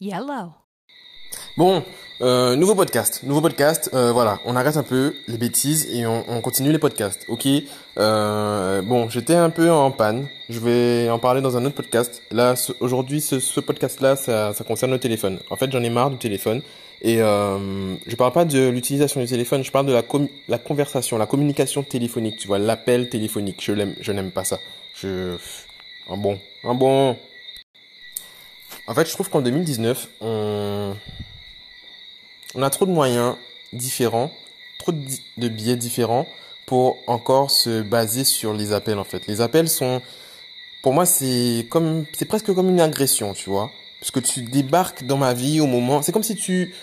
Yellow. 0.00 0.52
Bon, 1.56 1.84
euh, 2.22 2.56
nouveau 2.56 2.74
podcast, 2.74 3.22
nouveau 3.22 3.40
podcast. 3.40 3.90
euh, 3.92 4.12
voilà, 4.12 4.38
on 4.46 4.56
arrête 4.56 4.76
un 4.76 4.82
peu 4.82 5.14
les 5.28 5.36
bêtises 5.36 5.86
et 5.92 6.06
on, 6.06 6.24
on 6.28 6.40
continue 6.40 6.72
les 6.72 6.78
podcasts. 6.78 7.24
Ok? 7.28 7.46
Euh, 7.98 8.82
bon, 8.82 9.08
j'étais 9.10 9.34
un 9.34 9.50
peu 9.50 9.70
en 9.70 9.90
panne. 9.90 10.26
Je 10.48 10.58
vais 10.58 11.10
en 11.10 11.18
parler 11.18 11.40
dans 11.40 11.56
un 11.56 11.64
autre 11.64 11.74
podcast. 11.74 12.22
Là, 12.30 12.54
aujourd'hui, 12.80 13.20
ce, 13.20 13.38
ce 13.40 13.60
podcast-là, 13.60 14.16
ça, 14.16 14.54
ça 14.54 14.64
concerne 14.64 14.90
le 14.92 14.98
téléphone. 14.98 15.38
En 15.50 15.56
fait, 15.56 15.70
j'en 15.70 15.82
ai 15.82 15.90
marre 15.90 16.10
du 16.10 16.18
téléphone 16.18 16.62
et 17.02 17.20
euh, 17.20 17.94
je 18.06 18.16
parle 18.16 18.32
pas 18.32 18.44
de 18.44 18.68
l'utilisation 18.68 19.20
du 19.20 19.26
téléphone. 19.26 19.62
Je 19.62 19.70
parle 19.70 19.86
de 19.86 19.92
la 19.92 20.02
com- 20.02 20.28
la 20.48 20.58
conversation, 20.58 21.18
la 21.18 21.26
communication 21.26 21.82
téléphonique. 21.82 22.38
Tu 22.38 22.48
vois, 22.48 22.58
l'appel 22.58 23.08
téléphonique. 23.10 23.62
Je 23.62 23.72
l'aime, 23.72 23.94
je 24.00 24.12
n'aime 24.12 24.30
pas 24.32 24.44
ça. 24.44 24.58
Je, 24.94 25.36
un 26.08 26.16
bon, 26.16 26.38
un 26.64 26.74
bon. 26.74 27.16
En 28.90 28.94
fait, 28.94 29.06
je 29.06 29.12
trouve 29.12 29.30
qu'en 29.30 29.40
2019, 29.40 30.08
on 30.20 30.96
a 32.60 32.70
trop 32.70 32.86
de 32.86 32.90
moyens 32.90 33.36
différents, 33.72 34.32
trop 34.80 34.90
de, 34.90 34.98
de 35.36 35.46
biais 35.46 35.76
différents 35.76 36.26
pour 36.66 36.98
encore 37.06 37.52
se 37.52 37.82
baser 37.82 38.24
sur 38.24 38.52
les 38.52 38.72
appels 38.72 38.98
en 38.98 39.04
fait. 39.04 39.28
Les 39.28 39.42
appels 39.42 39.68
sont, 39.68 40.02
pour 40.82 40.92
moi, 40.92 41.06
c'est 41.06 41.68
comme, 41.70 42.04
c'est 42.12 42.24
presque 42.24 42.52
comme 42.52 42.68
une 42.68 42.80
agression, 42.80 43.32
tu 43.32 43.48
vois, 43.48 43.70
parce 44.00 44.10
que 44.10 44.18
tu 44.18 44.42
débarques 44.42 45.04
dans 45.04 45.18
ma 45.18 45.34
vie 45.34 45.60
au 45.60 45.68
moment, 45.68 46.02
c'est 46.02 46.10
comme 46.10 46.24
si 46.24 46.34
tu, 46.34 46.74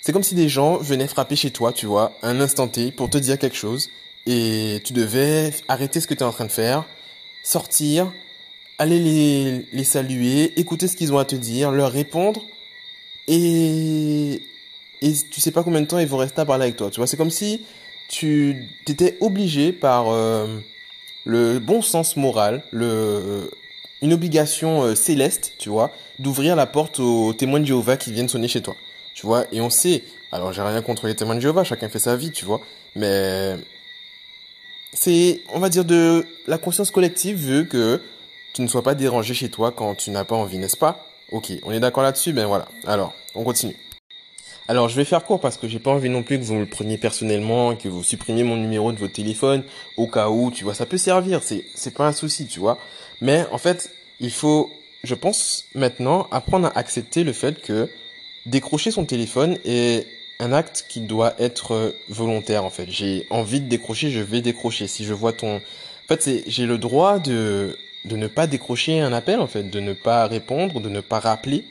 c'est 0.00 0.12
comme 0.12 0.24
si 0.24 0.34
des 0.34 0.48
gens 0.48 0.78
venaient 0.78 1.06
frapper 1.06 1.36
chez 1.36 1.52
toi, 1.52 1.72
tu 1.72 1.86
vois, 1.86 2.14
un 2.22 2.40
instant 2.40 2.66
T 2.66 2.90
pour 2.90 3.08
te 3.08 3.18
dire 3.18 3.38
quelque 3.38 3.56
chose 3.56 3.90
et 4.26 4.82
tu 4.84 4.92
devais 4.92 5.54
arrêter 5.68 6.00
ce 6.00 6.08
que 6.08 6.14
tu 6.14 6.20
es 6.20 6.26
en 6.26 6.32
train 6.32 6.46
de 6.46 6.50
faire, 6.50 6.84
sortir, 7.44 8.10
aller 8.82 8.98
les, 8.98 9.66
les 9.72 9.84
saluer, 9.84 10.58
écouter 10.58 10.88
ce 10.88 10.96
qu'ils 10.96 11.12
ont 11.12 11.18
à 11.18 11.24
te 11.24 11.36
dire, 11.36 11.70
leur 11.70 11.92
répondre 11.92 12.42
et 13.28 14.42
et 15.00 15.12
tu 15.30 15.40
sais 15.40 15.50
pas 15.50 15.64
combien 15.64 15.80
de 15.80 15.86
temps 15.86 15.98
ils 15.98 16.06
vont 16.06 16.16
rester 16.16 16.40
à 16.40 16.44
parler 16.44 16.64
avec 16.64 16.76
toi. 16.76 16.90
Tu 16.90 16.98
vois, 17.00 17.06
c'est 17.06 17.16
comme 17.16 17.30
si 17.30 17.62
tu 18.08 18.68
t'étais 18.84 19.16
obligé 19.20 19.72
par 19.72 20.10
euh, 20.10 20.60
le 21.24 21.58
bon 21.58 21.82
sens 21.82 22.16
moral, 22.16 22.62
le 22.70 22.86
euh, 22.86 23.50
une 24.00 24.12
obligation 24.12 24.82
euh, 24.82 24.94
céleste, 24.94 25.54
tu 25.58 25.68
vois, 25.68 25.92
d'ouvrir 26.18 26.56
la 26.56 26.66
porte 26.66 27.00
aux 27.00 27.32
témoins 27.32 27.60
de 27.60 27.66
Jéhovah 27.66 27.96
qui 27.96 28.12
viennent 28.12 28.28
sonner 28.28 28.48
chez 28.48 28.62
toi. 28.62 28.76
Tu 29.14 29.26
vois, 29.26 29.44
et 29.52 29.60
on 29.60 29.70
sait. 29.70 30.04
Alors, 30.30 30.52
j'ai 30.52 30.62
rien 30.62 30.82
contre 30.82 31.06
les 31.06 31.14
témoins 31.14 31.34
de 31.34 31.40
Jéhovah, 31.40 31.64
chacun 31.64 31.88
fait 31.88 31.98
sa 31.98 32.16
vie, 32.16 32.30
tu 32.30 32.44
vois, 32.44 32.60
mais 32.96 33.56
c'est, 34.92 35.42
on 35.52 35.58
va 35.58 35.68
dire 35.68 35.84
de 35.84 36.26
la 36.46 36.58
conscience 36.58 36.90
collective 36.90 37.36
veut 37.36 37.64
que 37.64 38.00
tu 38.52 38.62
ne 38.62 38.66
sois 38.66 38.82
pas 38.82 38.94
dérangé 38.94 39.34
chez 39.34 39.50
toi 39.50 39.72
quand 39.72 39.94
tu 39.94 40.10
n'as 40.10 40.24
pas 40.24 40.36
envie, 40.36 40.58
n'est-ce 40.58 40.76
pas? 40.76 41.06
Ok, 41.30 41.52
on 41.64 41.72
est 41.72 41.80
d'accord 41.80 42.02
là-dessus, 42.02 42.32
ben 42.32 42.46
voilà. 42.46 42.68
Alors, 42.86 43.14
on 43.34 43.44
continue. 43.44 43.76
Alors, 44.68 44.88
je 44.88 44.96
vais 44.96 45.04
faire 45.04 45.24
court 45.24 45.40
parce 45.40 45.56
que 45.56 45.66
j'ai 45.66 45.78
pas 45.78 45.90
envie 45.90 46.08
non 46.08 46.22
plus 46.22 46.38
que 46.38 46.44
vous 46.44 46.54
me 46.54 46.60
le 46.60 46.66
preniez 46.66 46.96
personnellement, 46.96 47.74
que 47.74 47.88
vous 47.88 48.04
supprimiez 48.04 48.44
mon 48.44 48.56
numéro 48.56 48.92
de 48.92 48.98
votre 48.98 49.12
téléphone 49.12 49.64
au 49.96 50.06
cas 50.06 50.28
où, 50.28 50.50
tu 50.50 50.64
vois, 50.64 50.74
ça 50.74 50.86
peut 50.86 50.98
servir, 50.98 51.42
c'est 51.42 51.64
c'est 51.74 51.94
pas 51.94 52.06
un 52.06 52.12
souci, 52.12 52.46
tu 52.46 52.60
vois. 52.60 52.78
Mais 53.20 53.44
en 53.50 53.58
fait, 53.58 53.90
il 54.20 54.30
faut, 54.30 54.70
je 55.02 55.14
pense 55.14 55.64
maintenant, 55.74 56.28
apprendre 56.30 56.68
à 56.68 56.78
accepter 56.78 57.24
le 57.24 57.32
fait 57.32 57.60
que 57.60 57.88
décrocher 58.46 58.90
son 58.90 59.04
téléphone 59.04 59.58
est 59.64 60.06
un 60.38 60.52
acte 60.52 60.86
qui 60.88 61.00
doit 61.00 61.34
être 61.38 61.72
euh, 61.72 61.90
volontaire 62.08 62.64
en 62.64 62.70
fait. 62.70 62.86
J'ai 62.88 63.26
envie 63.30 63.60
de 63.60 63.68
décrocher, 63.68 64.10
je 64.10 64.20
vais 64.20 64.40
décrocher. 64.40 64.86
Si 64.86 65.04
je 65.04 65.12
vois 65.12 65.32
ton, 65.32 65.56
en 65.56 65.60
fait, 66.08 66.44
j'ai 66.46 66.66
le 66.66 66.78
droit 66.78 67.18
de 67.18 67.76
de 68.04 68.16
ne 68.16 68.26
pas 68.26 68.46
décrocher 68.46 69.00
un 69.00 69.12
appel 69.12 69.40
en 69.40 69.46
fait, 69.46 69.64
de 69.64 69.80
ne 69.80 69.92
pas 69.92 70.26
répondre, 70.26 70.80
de 70.80 70.88
ne 70.88 71.00
pas 71.00 71.20
rappeler 71.20 71.64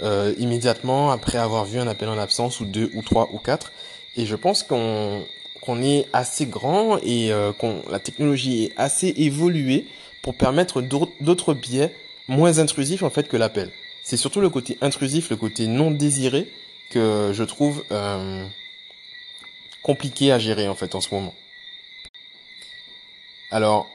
euh, 0.00 0.34
immédiatement 0.38 1.10
après 1.10 1.38
avoir 1.38 1.64
vu 1.64 1.78
un 1.78 1.88
appel 1.88 2.08
en 2.08 2.18
absence 2.18 2.60
ou 2.60 2.64
deux 2.64 2.90
ou 2.94 3.02
trois 3.02 3.28
ou 3.32 3.38
quatre. 3.38 3.72
Et 4.16 4.26
je 4.26 4.36
pense 4.36 4.62
qu'on 4.62 5.24
qu'on 5.60 5.82
est 5.82 6.06
assez 6.12 6.46
grand 6.46 6.98
et 7.02 7.32
euh, 7.32 7.52
qu'on 7.52 7.82
la 7.90 7.98
technologie 7.98 8.64
est 8.64 8.72
assez 8.76 9.12
évoluée 9.16 9.86
pour 10.22 10.34
permettre 10.34 10.82
d'autres 10.82 11.54
biais 11.54 11.94
moins 12.28 12.58
intrusifs 12.58 13.02
en 13.02 13.10
fait 13.10 13.28
que 13.28 13.36
l'appel. 13.36 13.70
C'est 14.02 14.16
surtout 14.16 14.40
le 14.40 14.50
côté 14.50 14.78
intrusif, 14.80 15.30
le 15.30 15.36
côté 15.36 15.66
non 15.66 15.90
désiré 15.90 16.50
que 16.90 17.32
je 17.34 17.44
trouve 17.44 17.84
euh, 17.90 18.46
compliqué 19.82 20.32
à 20.32 20.38
gérer 20.38 20.68
en 20.68 20.74
fait 20.74 20.94
en 20.94 21.00
ce 21.00 21.14
moment. 21.14 21.34
Alors, 23.50 23.88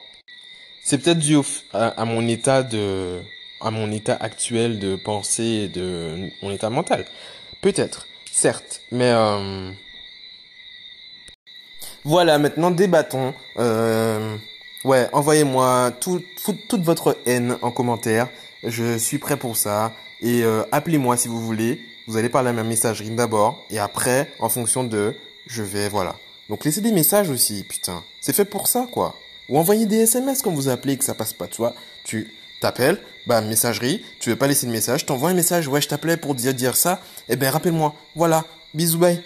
c'est 0.84 0.98
peut-être 0.98 1.18
dû 1.18 1.36
au 1.36 1.44
à, 1.72 2.04
mon 2.04 2.26
état 2.28 2.62
de 2.62 3.20
à 3.60 3.70
mon 3.70 3.90
état 3.90 4.16
actuel 4.20 4.78
de 4.78 4.96
pensée 4.96 5.64
et 5.64 5.68
de 5.68 6.28
mon 6.42 6.50
état 6.50 6.70
mental. 6.70 7.06
Peut-être, 7.62 8.06
certes, 8.30 8.82
mais 8.92 9.10
euh, 9.10 9.70
voilà, 12.04 12.38
maintenant 12.38 12.70
débattons. 12.70 13.32
Euh, 13.58 14.36
ouais, 14.84 15.08
envoyez-moi 15.12 15.92
tout- 16.00 16.22
toute 16.68 16.82
votre 16.82 17.16
haine 17.26 17.56
en 17.62 17.70
commentaire. 17.70 18.28
Je 18.62 18.98
suis 18.98 19.18
prêt 19.18 19.36
pour 19.38 19.56
ça. 19.56 19.92
Et 20.20 20.42
euh, 20.42 20.62
appelez-moi 20.72 21.16
si 21.16 21.28
vous 21.28 21.40
voulez. 21.40 21.80
Vous 22.06 22.18
allez 22.18 22.28
parler 22.28 22.50
à 22.50 22.52
ma 22.52 22.62
messagerie 22.64 23.10
d'abord. 23.10 23.64
Et 23.70 23.78
après, 23.78 24.30
en 24.38 24.50
fonction 24.50 24.84
de, 24.84 25.14
je 25.46 25.62
vais, 25.62 25.88
voilà. 25.88 26.16
Donc 26.50 26.64
laissez 26.66 26.82
des 26.82 26.92
messages 26.92 27.30
aussi, 27.30 27.64
putain. 27.64 28.04
C'est 28.20 28.34
fait 28.34 28.44
pour 28.44 28.68
ça, 28.68 28.86
quoi. 28.92 29.14
Ou 29.48 29.58
envoyez 29.58 29.86
des 29.86 30.00
SMS 30.00 30.42
quand 30.42 30.52
vous 30.52 30.68
appelez 30.68 30.94
et 30.94 30.96
que 30.96 31.04
ça 31.04 31.14
passe 31.14 31.32
pas, 31.32 31.46
tu 31.46 31.56
vois. 31.58 31.74
Tu 32.04 32.32
t'appelles, 32.60 33.00
bah 33.26 33.40
messagerie, 33.40 34.02
tu 34.20 34.30
veux 34.30 34.36
pas 34.36 34.46
laisser 34.46 34.66
de 34.66 34.72
message, 34.72 35.06
t'envoies 35.06 35.30
un 35.30 35.34
message, 35.34 35.68
ouais 35.68 35.80
je 35.80 35.88
t'appelais 35.88 36.16
pour 36.16 36.34
dire 36.34 36.76
ça, 36.76 37.00
eh 37.28 37.36
ben 37.36 37.50
rappelle-moi. 37.50 37.94
Voilà, 38.14 38.44
bisous 38.74 38.98
bye. 38.98 39.24